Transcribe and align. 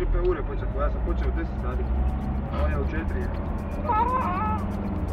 4-5 0.00 0.28
ure 0.30 0.42
početi, 0.42 0.78
ja 0.80 0.90
sam 0.90 1.00
počeo 1.06 1.28
u 1.28 1.32
10 1.32 1.46
sati, 1.62 1.82
a 2.52 2.64
on 2.64 2.70
je 2.70 2.78
u 2.78 2.84
4. 2.84 2.98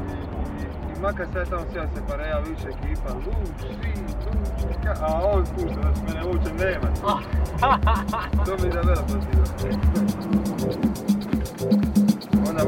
I, 0.07 0.13
i, 0.61 0.97
i 0.97 1.01
makar 1.01 1.27
sad 1.33 1.50
tamo 1.50 1.65
sjela 1.71 1.88
se 1.96 2.01
pareja 2.08 2.40
više 2.40 2.67
ekipa, 2.67 3.14
luč, 3.14 3.59
svi, 3.59 3.94
luč, 4.02 4.75
ka, 4.83 4.96
a 5.02 5.22
on 5.33 5.44
da 5.44 5.96
se 5.96 6.02
mene 6.08 6.25
uopće 6.25 6.54
nema. 6.54 6.88
To 8.46 8.57
mi 8.62 8.68
je 8.68 8.73
da 8.73 8.96
poziva. 9.02 9.46
Onda, 12.50 12.63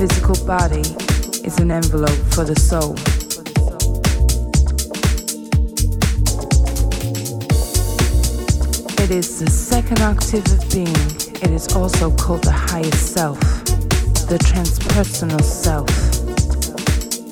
physical 0.00 0.46
body 0.46 0.80
is 1.44 1.58
an 1.58 1.70
envelope 1.70 2.22
for 2.32 2.42
the 2.42 2.56
soul. 2.56 2.94
It 9.04 9.10
is 9.10 9.40
the 9.40 9.50
second 9.50 10.00
octave 10.00 10.46
of 10.52 10.70
being. 10.70 10.96
It 11.44 11.50
is 11.50 11.76
also 11.76 12.10
called 12.16 12.44
the 12.44 12.50
highest 12.50 13.12
self, 13.12 13.38
the 14.30 14.38
transpersonal 14.40 15.42
self, 15.42 15.88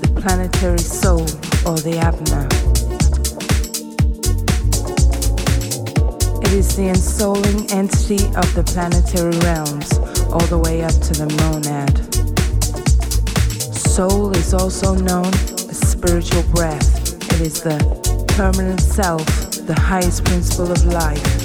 the 0.02 0.20
planetary 0.20 0.76
soul, 0.76 1.22
or 1.64 1.78
the 1.80 1.96
Atma. 1.96 2.44
It 6.42 6.52
is 6.52 6.76
the 6.76 6.88
ensouling 6.88 7.72
entity 7.72 8.26
of 8.36 8.52
the 8.54 8.62
planetary 8.62 9.38
realms, 9.38 9.90
all 10.30 10.46
the 10.48 10.58
way 10.58 10.82
up 10.82 10.92
to 10.92 11.14
the 11.14 11.34
monad. 11.40 12.17
Soul 13.98 14.30
is 14.36 14.54
also 14.54 14.94
known 14.94 15.26
as 15.26 15.76
spiritual 15.76 16.44
breath. 16.54 17.14
It 17.32 17.40
is 17.40 17.60
the 17.62 17.78
permanent 18.36 18.80
self, 18.80 19.26
the 19.66 19.74
highest 19.74 20.24
principle 20.24 20.70
of 20.70 20.84
life. 20.84 21.37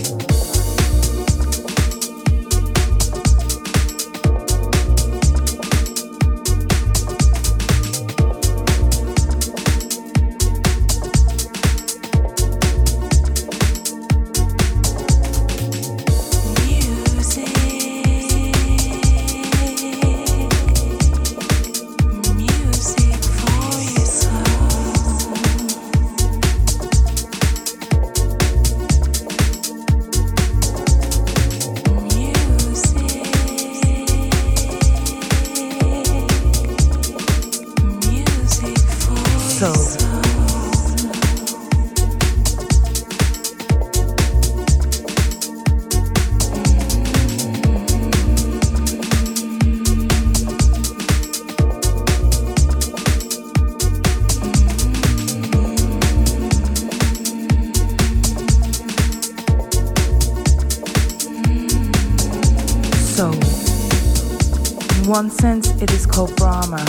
One 65.13 65.29
sense, 65.29 65.69
it 65.79 65.91
is 65.91 66.07
called 66.07 66.35
Brahma, 66.37 66.83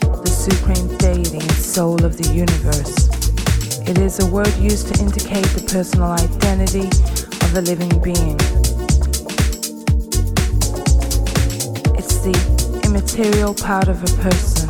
the 0.00 0.26
supreme 0.26 0.98
deity 0.98 1.38
and 1.38 1.52
soul 1.52 2.04
of 2.04 2.16
the 2.16 2.28
universe. 2.34 3.06
It 3.88 3.98
is 3.98 4.18
a 4.18 4.26
word 4.26 4.52
used 4.56 4.92
to 4.92 5.00
indicate 5.00 5.46
the 5.54 5.62
personal 5.62 6.10
identity 6.10 6.88
of 7.46 7.54
a 7.54 7.60
living 7.60 7.94
being. 8.02 8.34
It's 11.96 12.18
the 12.26 12.34
immaterial 12.84 13.54
part 13.54 13.86
of 13.86 14.02
a 14.02 14.12
person, 14.22 14.66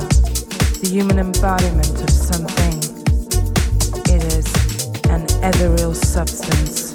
the 0.82 0.90
human 0.90 1.18
embodiment 1.18 2.02
of 2.02 2.10
something. 2.10 2.76
It 4.04 4.22
is 4.36 4.46
an 5.08 5.24
ethereal 5.42 5.94
substance. 5.94 6.87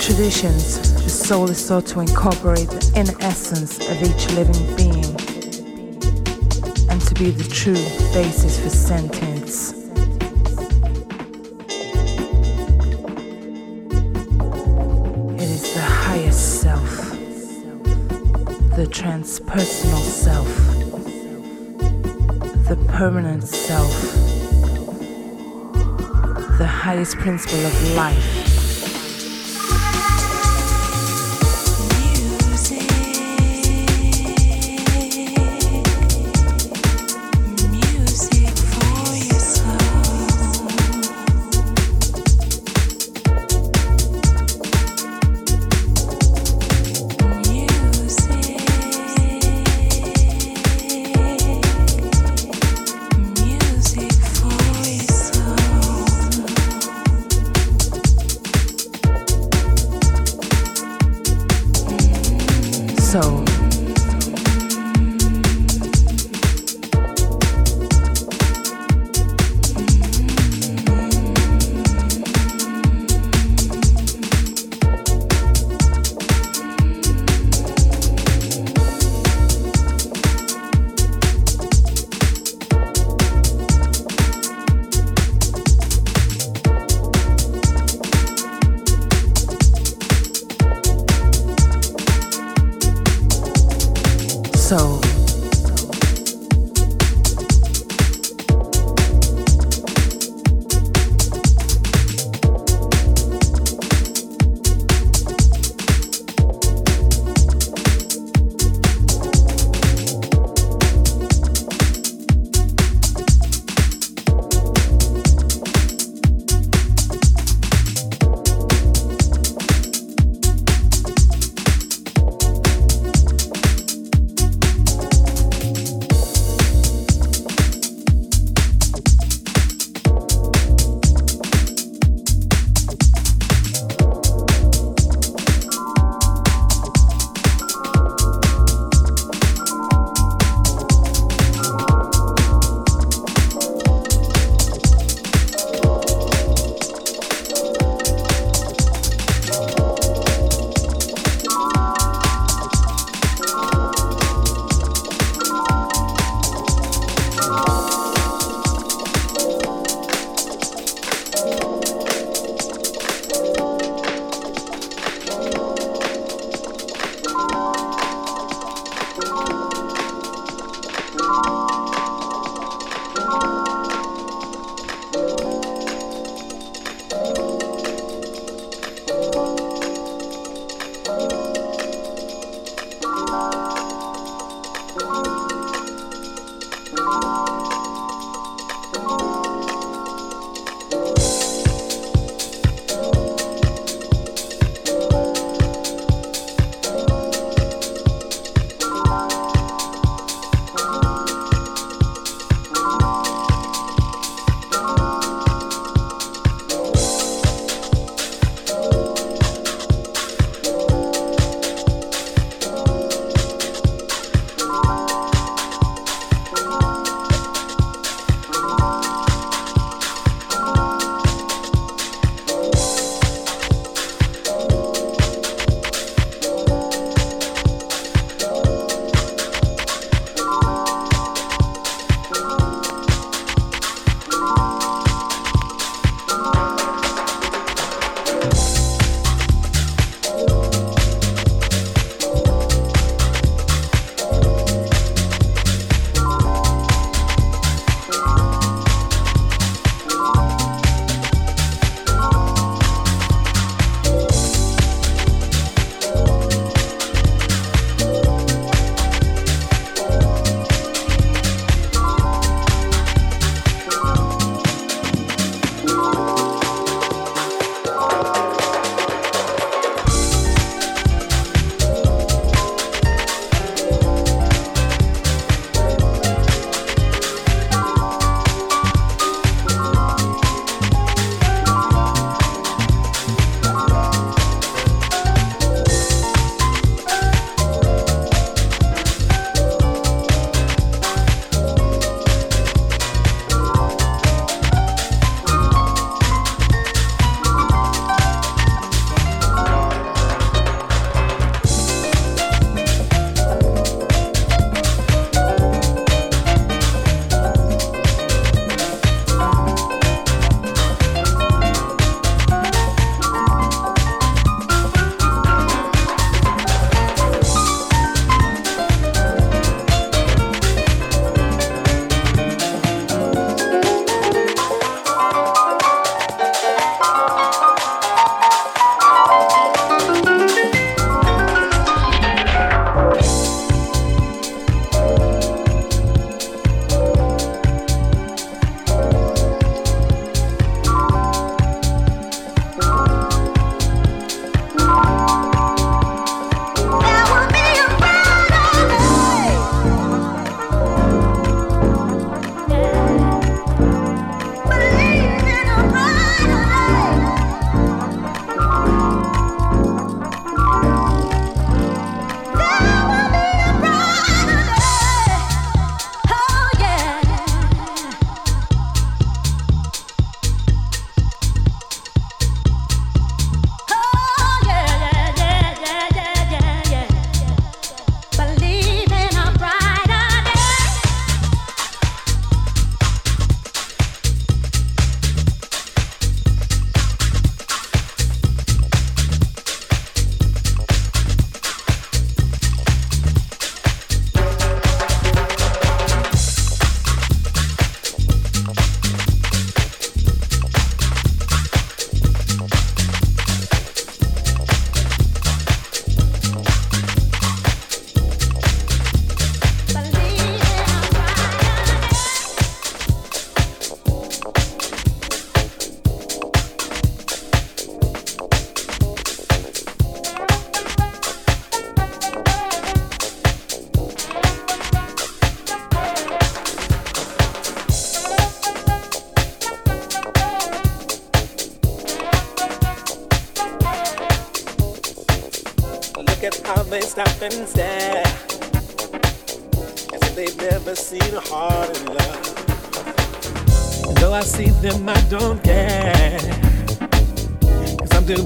Traditions, 0.00 0.94
the 1.02 1.10
soul 1.10 1.50
is 1.50 1.62
sought 1.62 1.84
to 1.84 2.00
incorporate 2.00 2.68
the 2.68 2.92
inner 2.96 3.14
essence 3.20 3.78
of 3.90 4.02
each 4.02 4.30
living 4.30 4.74
being 4.74 5.04
and 6.88 7.00
to 7.02 7.14
be 7.14 7.30
the 7.30 7.44
true 7.52 7.74
basis 8.14 8.58
for 8.58 8.70
sentience. 8.70 9.72
It 15.38 15.50
is 15.50 15.74
the 15.74 15.82
highest 15.82 16.62
self, 16.62 17.10
the 18.76 18.86
transpersonal 18.86 20.00
self, 20.00 20.48
the 22.68 22.76
permanent 22.88 23.44
self, 23.44 23.92
the 26.56 26.66
highest 26.66 27.16
principle 27.18 27.66
of 27.66 27.94
life. 27.94 28.59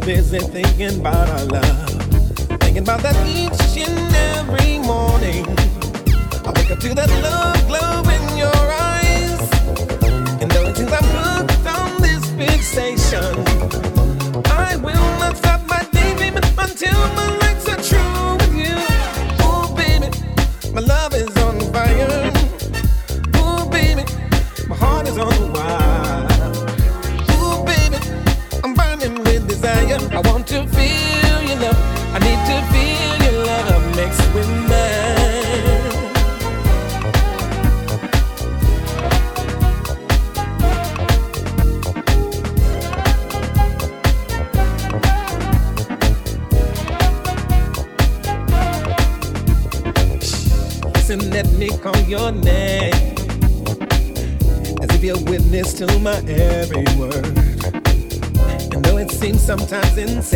On 0.06 0.50
the 0.52 1.23
wire. 60.06 60.33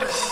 아이씨. 0.00 0.23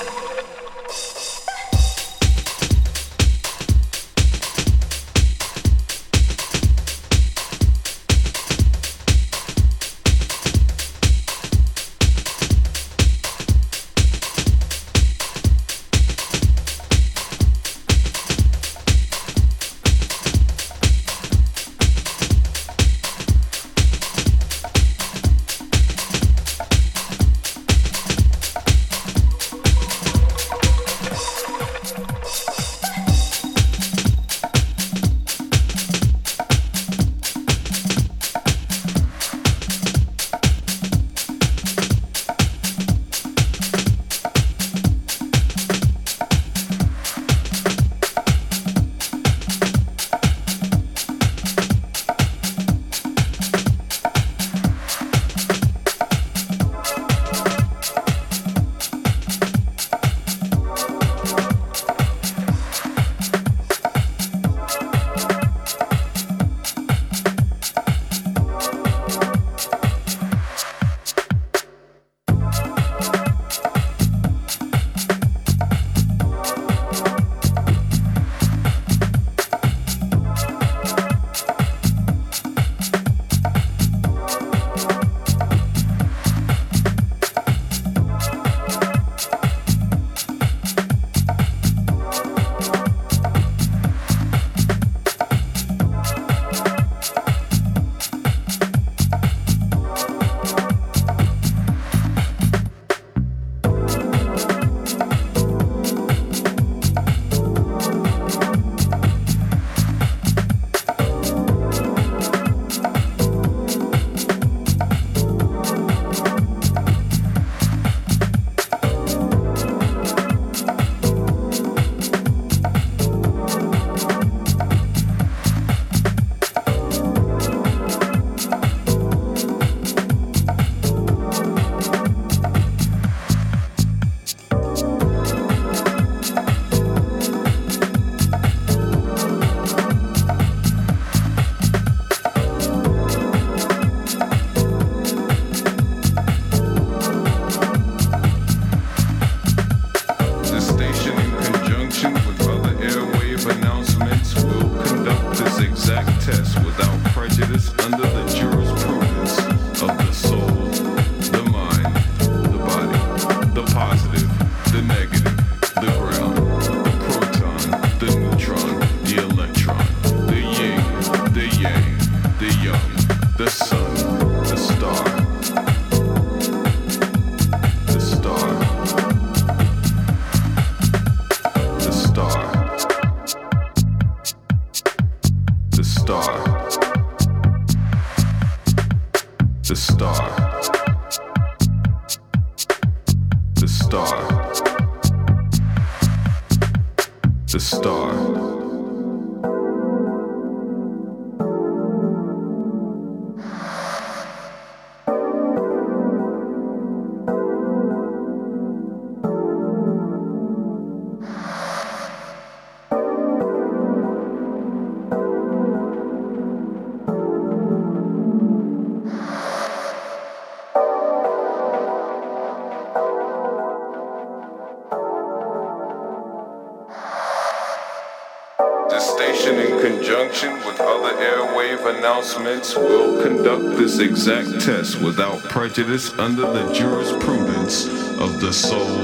Announcements. 232.03 232.75
Will 232.75 233.23
conduct 233.23 233.77
this 233.77 234.01
exact 234.01 234.61
test 234.61 235.01
without 235.01 235.39
prejudice 235.45 236.13
under 236.19 236.43
the 236.43 236.73
jurisprudence 236.73 237.87
of 238.19 238.41
the 238.41 238.53
soul, 238.53 238.97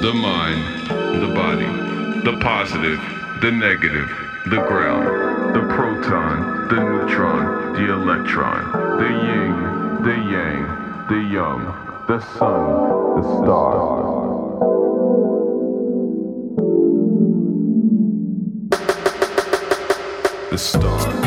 the 0.00 0.14
mind, 0.14 0.88
the 1.20 1.30
body, 1.34 1.66
the 2.24 2.38
positive, 2.40 2.98
the 3.42 3.50
negative, 3.50 4.08
the 4.46 4.64
ground, 4.66 5.54
the 5.54 5.60
proton, 5.74 6.68
the 6.68 6.82
neutron, 6.82 7.74
the 7.74 7.92
electron, 7.92 8.96
the 8.96 9.10
yin, 9.10 10.02
the 10.02 10.16
yang, 10.32 11.06
the 11.10 11.28
young, 11.30 11.60
the 12.08 12.18
sun, 12.38 13.20
the 13.20 13.44
star. 13.44 14.22
The 20.50 20.58
star. 20.58 21.21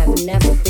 have 0.00 0.24
never 0.24 0.54
been. 0.64 0.69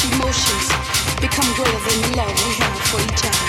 emotions 0.00 0.66
become 1.20 1.48
greater 1.54 1.82
than 1.86 1.98
the 2.02 2.16
love 2.16 2.34
we 2.46 2.52
have 2.64 2.80
for 2.88 3.00
each 3.04 3.22
other. 3.28 3.48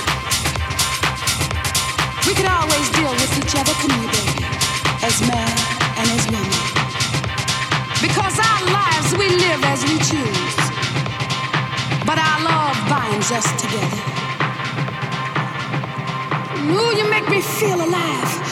We 2.28 2.34
could 2.36 2.49
always 2.52 2.88
deal 2.91 3.11
with 3.11 3.34
each 3.40 3.56
other, 3.56 3.74
can 3.80 3.91
we, 3.99 4.07
baby? 4.11 4.44
As 5.07 5.15
man 5.24 5.56
and 5.99 6.07
as 6.15 6.24
woman. 6.28 6.64
Because 8.02 8.36
our 8.40 8.61
lives 8.78 9.10
we 9.15 9.28
live 9.30 9.61
as 9.74 9.84
we 9.88 9.95
choose. 10.10 10.56
But 12.06 12.18
our 12.20 12.40
love 12.44 12.78
binds 12.91 13.32
us 13.32 13.48
together. 13.61 14.02
Ooh, 16.76 16.91
you 16.98 17.10
make 17.10 17.28
me 17.30 17.41
feel 17.41 17.80
alive. 17.80 18.43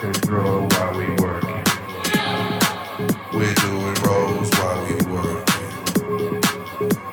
while 0.00 0.96
we 0.96 1.10
working. 1.16 1.64
We're 3.32 3.54
doing 3.54 3.94
rolls 4.04 4.50
while 4.50 4.84
we 4.86 4.94
working. 5.06 6.40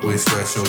We 0.04 0.16
stretch 0.16 0.46
special 0.46 0.66